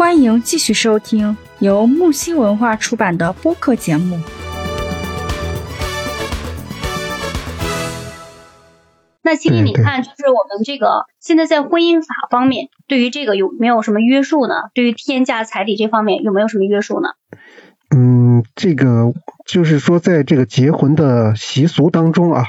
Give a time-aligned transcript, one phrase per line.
[0.00, 4.18] 欢迎继续收听由木星文化出版的播客节目。
[9.20, 14.54] 那青青，你看，就是我们这个现在在婚姻法方面，对于这个有没有什么约束呢？
[14.72, 17.10] 对于天价彩礼这方面有没有什么约束呢？
[17.94, 19.12] 嗯，这个
[19.44, 22.44] 就是说，在这个结婚的习俗当中啊，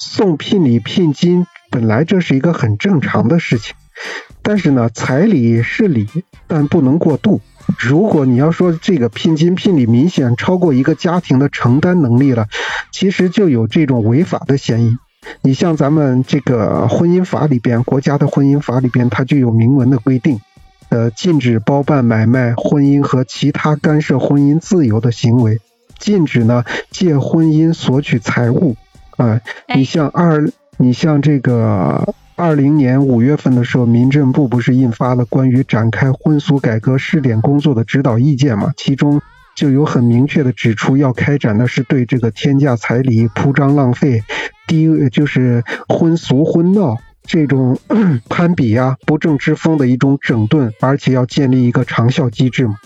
[0.00, 3.76] 送聘礼、聘金，本来这是一个很正常的事情。
[4.42, 6.06] 但是呢，彩礼是礼，
[6.46, 7.40] 但不能过度。
[7.78, 12.46] 如果你要说这个聘金聘礼明显超过一个家庭的承担能力了，
[12.90, 14.96] 其实就有这种违法的嫌疑。
[15.42, 20.40] 你像咱们这个婚姻法里边，国家的婚姻法里边，它就有明文的规定，
[20.88, 25.60] 呃，禁止包办买卖婚姻和其他干涉婚姻自由的行为，
[25.98, 28.76] 禁止呢借婚姻索取财物。
[29.18, 29.42] 啊，
[29.74, 32.14] 你像二，你像这个。
[32.38, 38.72] 二零年五月份的时候，民政部不是印发了关于展开婚俗改革试点工作的指导意见嘛？
[38.76, 39.20] 其中
[39.56, 44.22] 就有很明确的指出，要开展的是对这个天价彩礼、铺张浪费、
[44.68, 47.76] 低就是婚俗婚闹这种
[48.30, 52.76] 攀比啊、不正之风的一种整顿，而且要建立一个长效机制嘛。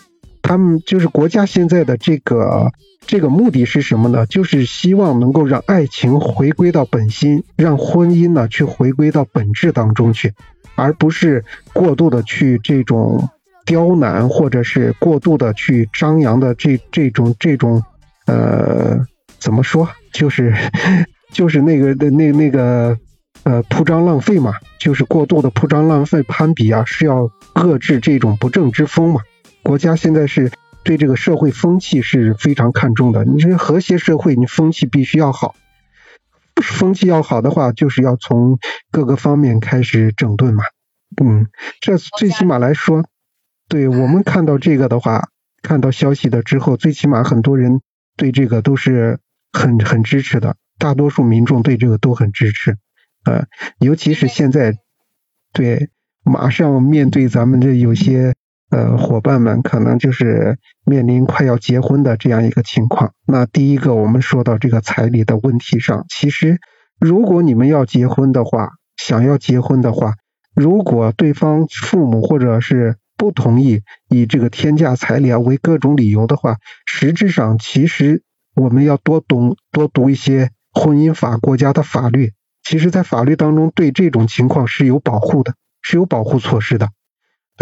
[0.40, 2.72] 他们就是国家现在的这个。
[3.04, 4.24] 这个目的是什么呢？
[4.26, 10.32] 就是希望能够让爱情回归到本心，让婚姻呢去回归到本质当中去，
[10.76, 11.44] 而不是
[11.74, 13.28] 过度的去这种
[13.66, 17.82] 刁难，或者是过度的去张扬的这这种这种
[18.26, 18.98] 呃
[19.38, 19.88] 怎么说？
[20.12, 20.54] 就是
[21.32, 22.96] 就是那个的那那个
[23.42, 29.20] 呃铺张浪费嘛，就是过度的铺张浪费攀比啊，是要遏制这种不正之风嘛。
[29.62, 30.50] 国家现在是。
[30.84, 33.24] 对这个社会风气是非常看重的。
[33.24, 35.54] 你说和谐社会，你风气必须要好。
[36.62, 38.58] 风气要好的话，就是要从
[38.90, 40.64] 各个方面开始整顿嘛。
[41.22, 41.46] 嗯，
[41.80, 43.04] 这最起码来说，
[43.68, 45.28] 对我们看到这个的话，
[45.62, 47.80] 看到消息的之后，最起码很多人
[48.16, 49.20] 对这个都是
[49.52, 50.56] 很很支持的。
[50.78, 52.76] 大多数民众对这个都很支持。
[53.24, 53.46] 呃，
[53.78, 54.74] 尤其是现在，
[55.52, 55.90] 对，
[56.24, 58.34] 马上面对咱们这有些。
[58.72, 63.12] 呃，伙伴们可能就是面临快要结婚的这样一个情况。
[63.26, 66.58] 那第一个，我们说到这个彩礼的问题上，其实
[66.98, 70.14] 如果你们要结婚的话，想要结婚的话，
[70.54, 76.56] 如果对方父母或者是不同意以这个天价彩礼啊为各种理由的话，
[76.86, 78.22] 实质上其实
[78.56, 82.32] 我们要多懂多读一些婚姻法国家的法律。
[82.62, 86.88] 其实，在法律当中对这种情况是有保护的，是有保护措施的。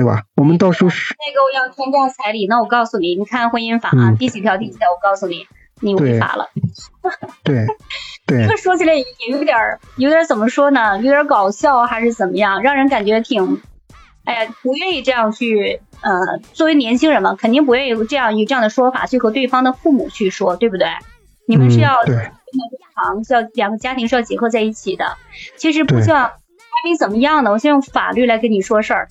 [0.01, 0.23] 对吧？
[0.35, 4.89] 我们到时候是那个要天价彩礼，那我告诉你，你看婚姻法啊，第几条第几条？
[4.89, 5.47] 我告诉你，
[5.83, 6.49] 你违法了。
[7.45, 7.67] 对
[8.27, 8.45] 对。
[8.45, 9.59] 这个说起来也有点
[9.97, 10.97] 有点怎么说呢？
[10.97, 12.63] 有点搞笑还是怎么样？
[12.63, 13.61] 让人感觉挺，
[14.25, 15.83] 哎呀，不愿意这样去。
[16.01, 20.89] 呃，作为年轻人嘛，肯定不愿意这样以这样的说法去和对方的父母去说，对不对？
[21.47, 22.15] 你们是要对，
[23.23, 25.19] 是要两个家庭是要结合在一起的。
[25.59, 29.09] 其实不像，还没怎么样呢，我先用法律来跟你说事儿。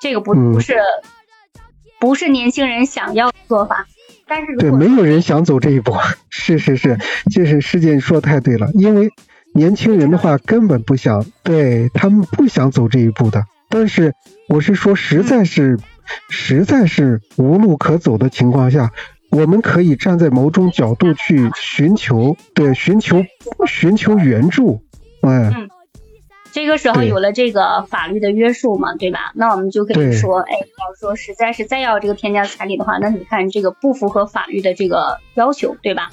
[0.00, 0.76] 这个不不是
[2.00, 3.86] 不是年轻人想要做法，
[4.26, 5.92] 但是对没有人想走这一步，
[6.30, 6.98] 是 是是，
[7.30, 9.10] 就是师姐说的太对了，因为
[9.54, 13.44] 年轻人的话根本不想，对他们不想走这一步的。
[13.68, 14.14] 但是
[14.48, 15.78] 我是说，实在是
[16.30, 18.92] 实在是无路可走的情况下，
[19.30, 23.24] 我们可以站在某种角度去寻求，对，寻求
[23.66, 24.82] 寻求援助，
[25.22, 25.68] 嗯。
[26.52, 29.32] 这个时候有了这个法律的约束嘛，对吧？
[29.34, 36.10] 那我们就可以说，哎，要说实在是再要这个天价彩礼的话，那你看这个不符合法律的这个要求，对吧？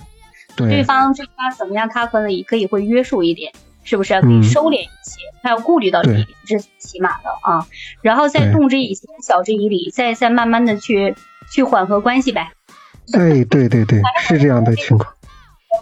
[0.57, 3.51] 对方这方怎么样，他可能也可以会约束一点，
[3.83, 4.21] 是不是？
[4.21, 7.67] 可以收敛一些，他要顾虑到这一点，这是起码的啊。
[8.01, 11.15] 然后再动之以情，晓之以理，再再慢慢的去
[11.51, 12.51] 去缓和关系呗。
[13.13, 15.13] 哎，对对对，是这样的情况。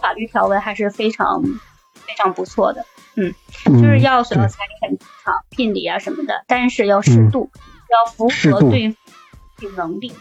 [0.02, 2.84] 法律条文还是非常非常不错的。
[3.16, 7.50] 嗯，就是要索要彩礼很正常，聘礼啊什么的，但是要适度，
[7.90, 10.12] 要符合对方能力。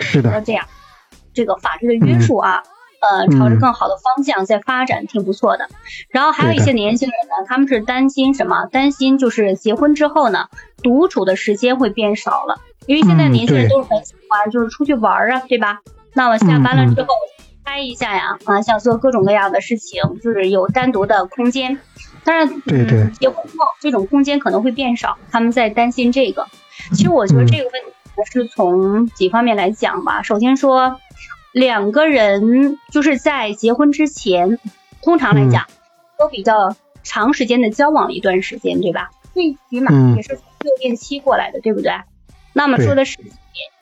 [0.00, 0.32] 是的。
[0.32, 0.66] 要这样，
[1.32, 2.62] 这个法律的约束啊，
[3.00, 5.68] 呃，朝着更好的方向在发展，挺不错的。
[6.08, 8.66] 然后还有一些年轻人呢，他们是担心什么？
[8.66, 10.48] 担心就是结婚之后呢，
[10.82, 15.80] 独处的时间会变少了，因为现在年轻人都是很喜欢就是出去玩啊，对吧？
[16.12, 17.08] 那我下班了之后。
[17.66, 21.80] 拍一下呀，啊，想做各种各样的事情，就是有单独的空间。
[22.24, 26.46] 当然，对对，结婚后这种空间可能会变少，他们在担心这个。
[26.92, 30.22] 其实我觉得这个问题是从几方面来讲吧。
[30.22, 30.98] 首先说，
[31.52, 34.58] 两个人就是在结婚之前，
[35.02, 35.66] 通常来讲
[36.18, 39.10] 都比较长时间的交往了一段时间，对吧？
[39.34, 41.92] 最起码也是从热恋期过来的，对不对？
[42.52, 43.18] 那么说的是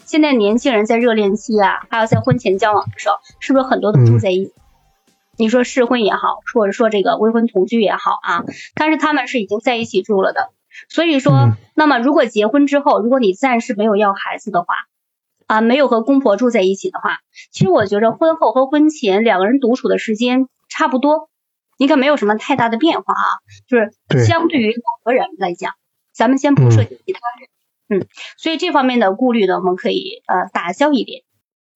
[0.05, 4.53] 现在年轻人在热恋期啊，还有在婚前交往的时候，是不是很多都住在一起？
[5.43, 8.45] 你说试婚也好，或者说这个未婚同居也好啊，
[8.77, 10.53] 但是他们是已经在一起住了的。
[10.89, 14.69] 所以说，那么如果结婚之后，如果你暂时没有要孩子的话，
[15.49, 17.19] 啊，没有和公婆住在一起的话，
[17.51, 21.29] 其实我觉着婚后和婚前两个人独处的时间差不多，
[21.77, 23.27] 应该没有什么太大的变化啊。
[23.67, 25.75] 就是相对于两个人来讲，
[26.15, 28.07] 咱们先不涉及其他人，嗯，
[28.37, 31.25] 所以这方面的顾虑呢，我们可以呃打消一点。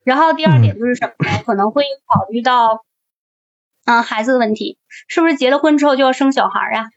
[0.04, 1.42] 然后第二点就是什么呢？
[1.44, 2.84] 可能会考虑到。
[3.86, 4.78] 啊，孩子的问题，
[5.08, 6.90] 是不是结了婚之后就要生小孩啊？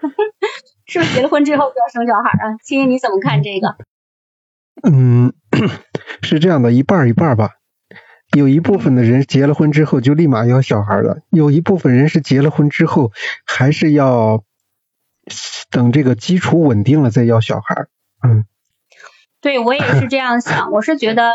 [0.86, 2.56] 是不是结了婚之后就要生小孩啊？
[2.62, 3.76] 青青你怎么看这个？
[4.82, 5.32] 嗯，
[6.22, 7.52] 是这样的，一半一半吧。
[8.36, 13.12] 有一部分的人结了婚之后就立马要小孩了，有一部分人是结了婚之后
[13.44, 14.44] 还是要
[15.70, 17.86] 等这个基础稳定了再要小孩。
[18.22, 18.44] 嗯，
[19.40, 21.32] 对我也是这样想，我是觉得。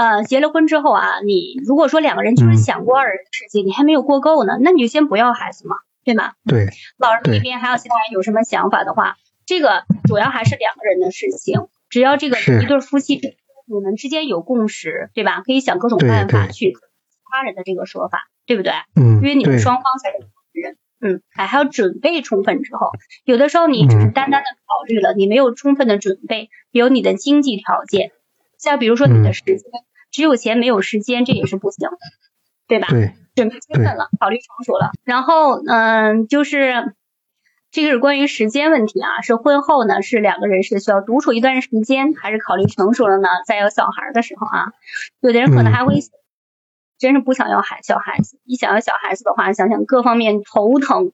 [0.00, 6.32] 呃，结了婚之后啊，你如果说两个人就是想过二人世界，你还没有过够呢，那你就先不要孩子嘛，对吗？
[6.46, 6.68] 对。
[6.96, 13.20] 老人那边还有其他人有什么想法的话，这个主要还是两个人的事情，只要这个一对夫妻
[13.66, 15.42] 你们之间有共识，对吧？
[15.44, 16.72] 可以想各种办法去
[17.30, 18.72] 他人的这个说法，对不对？
[18.98, 19.16] 嗯。
[19.16, 20.16] 因为你们双方才是
[20.52, 22.88] 人，嗯，还还要准备充分之后，
[23.26, 28.12] 有的时候你只是单单的考虑了，你没有充分的准备，有你的经济条件。
[28.56, 29.56] 像比如说你的时间，
[30.10, 31.88] 只有钱没有时间，这也是不行，
[32.68, 32.88] 对吧？
[32.90, 34.90] 对，准备充分了，考虑成熟了。
[35.04, 36.94] 然后，嗯，就是
[37.70, 43.28] 这个是关于时间问题啊，是婚后呢，是两个人是需要独处一段时间，还是考虑成熟了呢？
[43.46, 44.72] 再有小孩的时候啊，
[45.20, 45.94] 有的人可能还会
[46.98, 51.12] 真是不想要孩小孩子，一想要小孩子的话，想想各方面头疼，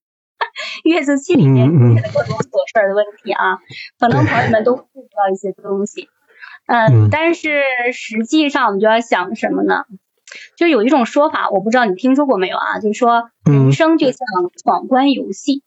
[0.85, 3.59] 月子期里面出现的各种琐事儿的问题啊，
[3.99, 6.09] 可能朋友们都会遇到一些东西。
[6.67, 9.85] 嗯，但是实际上我们就要想什么呢？
[10.57, 12.81] 就有一种说法，我不知道你听说过没有啊？
[12.81, 14.19] 就是说人生就像
[14.63, 15.63] 闯关游戏。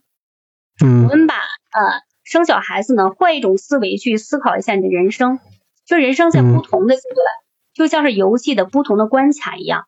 [0.84, 1.06] 嗯。
[1.06, 5.40] 我们把呃生小孩子呢，换一种思维去思考一下你的人生。
[5.86, 7.26] 就人生在不同的阶段，
[7.74, 9.86] 就像是游戏的不同的关卡一样。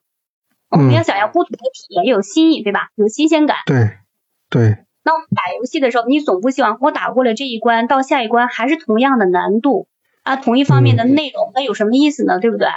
[0.70, 2.88] 我们要想要不同的体验，有新意，对吧？
[2.96, 3.58] 有新鲜感。
[3.66, 3.98] 对。
[4.50, 4.78] 对。
[5.04, 9.88] 那我们打游戏的时候，你总不希望我打过了这一关，到下一关还是同样的难度。
[10.24, 12.40] 啊，同一方面的内容，那有什么意思呢？
[12.40, 12.68] 对不对？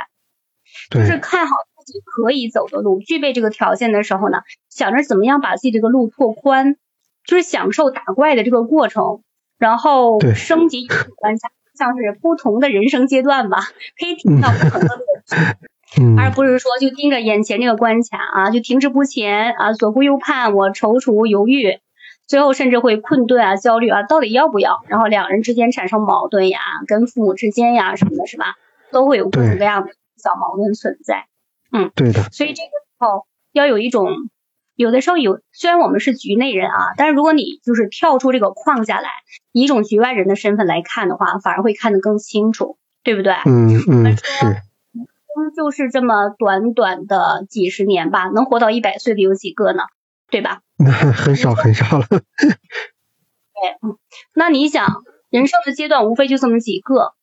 [0.91, 1.55] 就是看好
[1.85, 4.39] 自己可以走的路，具备这个条件的时候呢，
[4.71, 6.77] 想着怎么样把自己这个路拓宽，
[7.25, 9.23] 就是享受打怪的这个过程，
[9.59, 13.59] 然后升级关卡，像是不同的人生阶段吧，
[13.99, 21.79] 可以体验到不同的乐趣， 而不是说就盯着眼前这个关卡啊，就停滞不前啊，左顾右盼，我踌躇犹豫。
[22.27, 24.83] 最后甚至会困顿啊、焦虑啊，到底要不要？
[24.89, 28.57] 然后两人之间产生矛盾呀，跟父母之间呀什么的，是吧？
[28.91, 31.27] 都会有各种各样的小矛盾存在。
[31.73, 32.23] 嗯，对的。
[32.31, 34.09] 所以这个时候要有一种，
[34.75, 39.09] 有的时候有，虽然我们是局内人啊，但是如果你就是跳出这个框架来，
[39.53, 43.33] 以一种局外人的身份来看的话，反而会看得更清楚，对不对？
[43.45, 44.47] 嗯嗯，是。
[45.37, 49.83] 嗯，就是这么短短的几十年吧，能活到一百岁的有几个呢？
[50.31, 50.61] 对吧？
[50.77, 52.07] 那 很少很少了。
[52.09, 52.19] 对，
[53.83, 53.97] 嗯，
[54.35, 57.15] 那你想，人生的阶段无非就这么几个，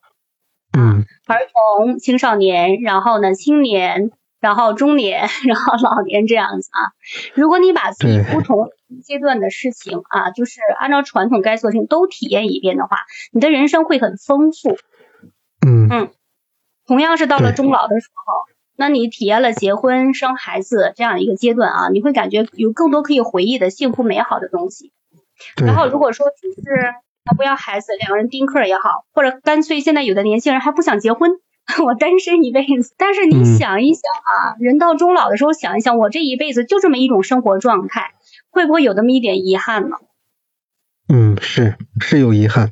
[0.77, 1.39] 嗯，儿
[1.77, 6.91] 童、青少年，然后呢，青年，然后中年，然后老年这样子啊。
[7.33, 8.69] 如果你把自己不同
[9.03, 12.97] 阶段的事情啊，就是按照传统该做的事情都体验一遍的话，
[13.31, 14.77] 你的人生会很丰富。
[15.65, 16.11] 嗯嗯，
[16.87, 18.33] 同样是到了终老的时候。
[18.81, 24.91] 那你体验了结婚生孩子这样一个阶段啊，你会感觉有更多可以回忆的幸福美好的东西。
[25.63, 26.71] 然后如果说只是
[27.25, 31.29] 啊不要孩子，两个人丁克也好，或者干脆现在有的年轻人还不想结婚，
[31.85, 32.95] 我单身一辈子。
[32.97, 38.13] 但是你想一想啊，人到终老的时候想一想，我这一辈子就这么一种生活状态，
[38.49, 39.97] 会不会有那么一点遗憾呢？
[41.07, 42.71] 嗯，是是有遗憾。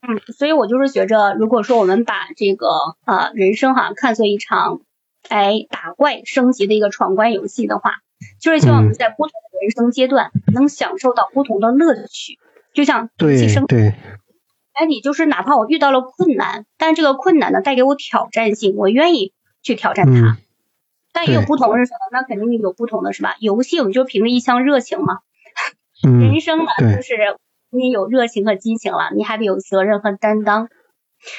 [0.00, 2.66] 嗯，所以我就是觉着，如果说我们把这个
[3.04, 4.80] 呃人生哈看作一场。
[5.28, 7.92] 哎，打怪升级的一个闯关游戏的话，
[8.40, 12.38] 就是希望我们在不同的人生阶段能享受到不同的乐趣，
[12.72, 13.94] 就像对对。
[14.72, 20.36] 哎，你就是哪怕我遇到了困难，但这个困难呢带给我挑战性，我愿意去挑战它。
[21.12, 21.98] 但也有不同是什么？
[22.10, 23.36] 那肯定有不同的是吧？
[23.38, 25.20] 游戏我们就凭着一腔热情嘛。
[26.02, 27.14] 人生呢，就是
[27.70, 30.68] 你有热情和激情了，你还得有责任和担当。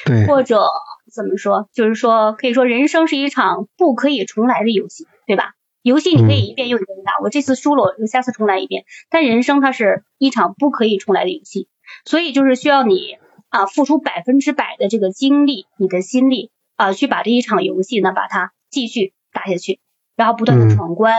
[0.04, 0.26] 对。
[0.26, 0.66] 或者。
[1.14, 1.68] 怎么说？
[1.72, 5.54] 就是说，可以说人生是一场不可以重来的游戏，对吧？
[5.80, 8.84] 游戏你可以一遍又一遍打，我这次输了，我下次重来一遍。
[9.08, 11.68] 但人生它是一场不可以重来的游戏，
[12.04, 13.16] 所以就是需要你
[13.48, 19.78] 啊付出百分之百的这个精力、你的心力啊，去把这一场游戏呢，把它继续打下去，
[20.16, 21.14] 然后不断的闯关，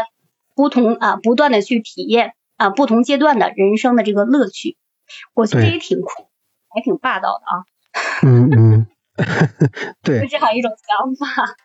[0.53, 4.75] 不同啊，不断的去体验啊，不同阶段的人生的这个乐趣，
[5.33, 6.27] 我觉得也挺酷，
[6.69, 7.63] 还挺霸道的啊。
[8.23, 8.87] 嗯嗯，
[10.03, 11.55] 对，就这样一种想法。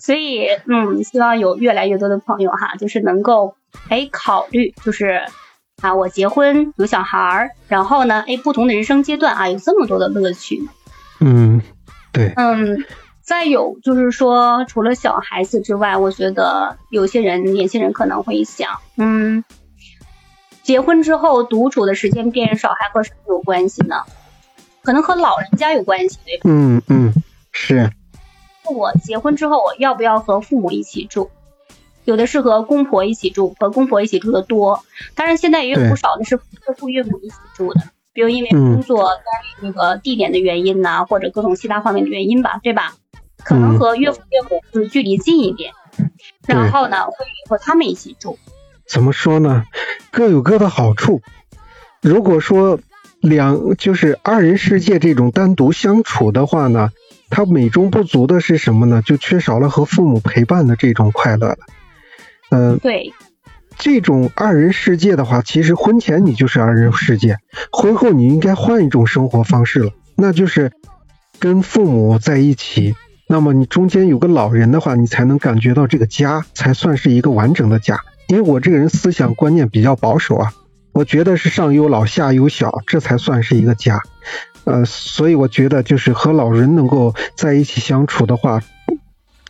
[0.00, 3.54] 所以，嗯，希望有越来越多的朋友哈，就是能够
[3.88, 5.22] 哎考虑，就是
[5.80, 10.68] 啊，我结婚有小孩儿，然后呢，哎，不同的人生阶段啊，有这么多的乐趣。
[11.20, 11.62] 嗯，
[12.12, 12.32] 对。
[12.36, 12.84] 嗯，
[13.22, 19.44] 再有就是说，除了小孩子之外，我觉得有些人年轻人可能会想，嗯，
[20.62, 24.02] 结婚之后独处的时间变少，还和什么有关系呢？
[24.84, 26.42] 可能和老人家有关系，对吧？
[26.44, 27.12] 嗯嗯，
[27.50, 27.90] 是。
[28.70, 31.30] 我结婚之后，我要不要和父母一起住？
[32.04, 34.84] 有的是和公婆一起住，和公婆一起住的多。
[35.14, 37.80] 当然，现在也有不少的是岳父岳母一起住的，
[38.12, 39.16] 比如因为工作、单
[39.62, 42.94] 位那个地点的原因呐，或者各种其他方面的原因吧，对吧？
[43.42, 45.72] 可能和岳父岳母就是距离近一点，
[46.46, 48.38] 然后呢，会和他们一起住。
[48.86, 49.64] 怎么说呢？
[50.10, 51.22] 各有各的好处。
[52.00, 52.78] 如果说
[53.24, 56.90] 两就是二人世界这种单独相处的话呢？
[57.30, 59.02] 它美中不足的是什么呢？
[59.02, 61.58] 就缺少了和父母陪伴的这种快乐了。
[62.50, 63.12] 嗯，对，
[63.78, 67.38] 这种二人世界的话，其实婚前你就是二人世界，
[67.72, 70.72] 婚后你应该换一种生活方式了，那就是
[71.38, 72.94] 跟父母在一起。
[73.26, 78.00] 那么你中间有个老人的话，你才能感觉到这个家才算是一个完整的家。
[78.28, 80.52] 因为我这个人思想观念比较保守啊，
[80.94, 84.00] 我觉得是上有老下有小，这才算是一个家。
[84.62, 88.60] 呃，所以我觉得就是和老人能够在一起相处的话，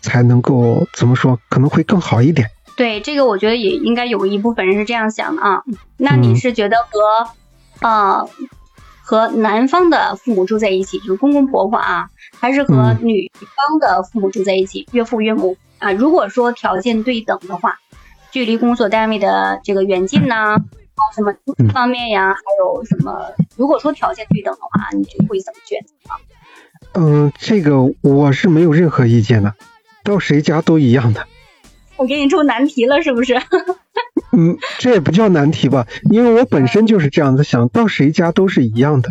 [0.01, 2.51] 才能够怎么说，可能会更好一点。
[2.77, 5.63] 对，这个我觉得也应该有一部分人是这样想的啊。
[5.99, 7.31] 那你是觉得和
[7.87, 8.29] 呃
[9.03, 12.09] 和男方的父母住在一起，就是公公婆婆啊，
[12.41, 15.93] 还是和女方的父母住在一起，岳父岳母啊？
[15.93, 17.79] 如果说条件对等的话，
[18.33, 20.57] 距离工作单位的这个远近呢？
[21.15, 21.35] 什么
[21.73, 22.33] 方面呀？
[22.33, 23.33] 还有什么？
[23.57, 27.01] 如果说条件对等的话，你就会怎么选择？
[27.01, 29.55] 嗯，这个我是没有任何意见的，
[30.05, 31.27] 到谁家都一样的。
[31.97, 33.35] 我给你出难题了，是不是？
[34.33, 39.11] 嗯，这也不叫难题吧，因为我本身就是这样子想，到谁家都是一样的，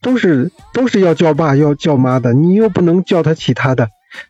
[0.00, 3.88] 都是都是要叫爸要叫妈的，你又不能叫他其他的，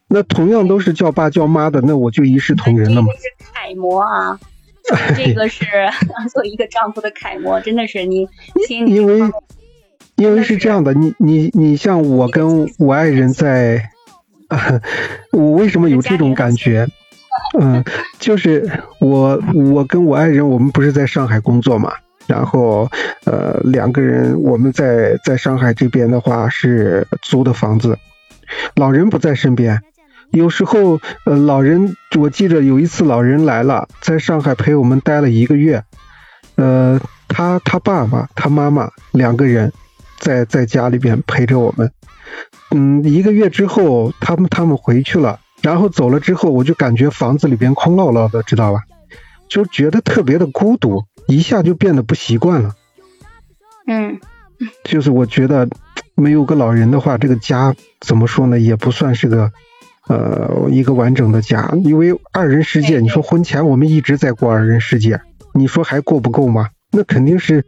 [0.09, 3.09] 那同样都是叫爸叫妈的，那我就一视同仁了嘛。
[3.13, 4.39] 是楷模啊。
[5.17, 5.65] 这个是
[6.17, 8.29] 当做一个丈夫的楷模，真的是你
[8.67, 8.95] 心里。
[8.95, 9.21] 因为
[10.17, 13.91] 因为是这样的，你你你像我跟我爱人在，
[15.33, 16.87] 我为什么有这种感觉？
[17.59, 17.83] 嗯，
[18.19, 21.93] 就是我我跟我爱人，我们不是在上海工作嘛，
[22.27, 22.89] 然后
[23.25, 27.99] 呃两个人我们在在上海这边的话是租的房子，
[28.77, 29.81] 老人不在身边。
[30.35, 35.85] 有时候，呃，老人，我记得有一次老人来了，在上海陪我们待了一个月，
[36.57, 39.73] 呃，他他爸爸他妈妈两个人
[40.19, 41.93] 在在家里边陪着我们，
[42.73, 48.81] 嗯，一个月之后，他们他们回去了，然后走了之后，我就感觉房子里边空落落的，知道吧？
[49.49, 52.75] 就觉得特别的孤独，一下就变得不习惯了。
[53.87, 54.19] 嗯，
[54.83, 55.69] 就是我觉得
[56.17, 59.53] 没有个老人的话，这个家怎么说呢，也不算是个。
[60.09, 65.21] 呃，一个完整的家，因为二人世界，你说婚前我们一直在过二人世界，
[65.55, 66.71] 你说还过不够吗？
[66.91, 67.65] 那肯定是，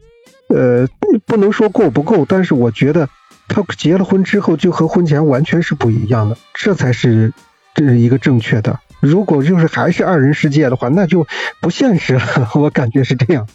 [0.48, 0.86] 呃，
[1.26, 3.08] 不能说过不够，但是我觉得
[3.48, 7.32] 他结了婚之后就和婚前完全是不一样的，这才是
[7.74, 8.80] 这是一个正确的。
[9.00, 11.26] 如果就是还是二人世界的话，那就
[11.60, 13.46] 不现实了， 我感觉是这样。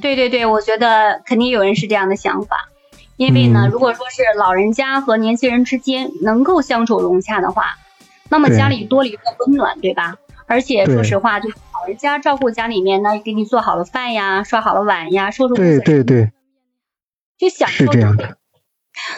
[0.00, 2.68] 对对对，我觉得肯定有人是这样的想法。
[3.16, 7.76] 因为呢，如果说是老人家和年轻人之间能够相处融洽的话，
[8.28, 10.16] 那么家里多了一份温暖，对吧？
[10.46, 15.54] 而且说实话，就是老人家照顾家里面呢，给你做好了饭呀，刷好了碗呀，收拾。
[15.54, 16.32] 对对对，
[17.38, 17.84] 就享受。
[17.84, 18.36] 是这样的。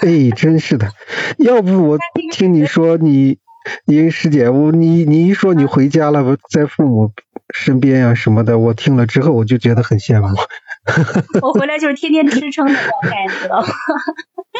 [0.02, 0.92] 哎，真是的。
[1.38, 1.98] 要不我
[2.32, 3.38] 听你说你，
[3.86, 7.12] 因师姐，我你你一说你回家了，在父母
[7.54, 10.28] 身边呀什么的，我听了之后我就觉得很羡慕。
[11.42, 13.68] 我回来就是天天吃撑的状态，你知道吗？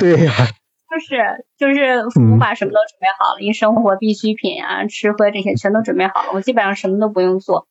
[0.00, 0.32] 对呀，
[0.90, 7.66] 就是就是父母把什么都准备好了，一生活必需品啊，吃喝这些全都准备好了，我基本上什么都不用做。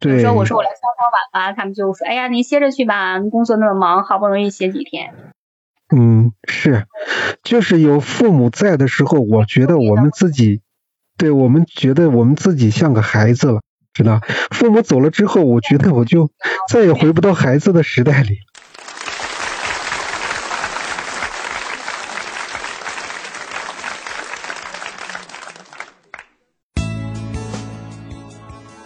[0.00, 5.12] 有时候我说我来烧烧碗吧，他们就说：“哎呀，你歇着去吧，工作那么忙，好不容易歇几天。”
[5.94, 6.86] 嗯，是，
[7.42, 10.62] 就是有父母在的时候，我觉得我们自己，
[11.16, 13.60] 对我们觉得我们自己像个孩子了。
[13.98, 14.20] 知道
[14.52, 16.30] 父母走了之后我觉得我就
[16.70, 18.38] 再也回不到孩子的时代里。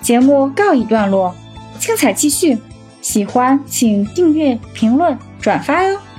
[0.00, 1.34] 节目告一段落
[1.78, 2.56] 精彩继续
[3.02, 6.11] 喜欢请订阅评论转发哟。